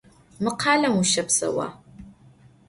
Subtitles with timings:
[0.43, 1.67] Mı khalem vuşepseua?